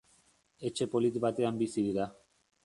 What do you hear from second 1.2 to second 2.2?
batean bizi dira.